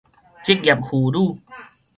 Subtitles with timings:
[0.43, 1.37] 職業婦女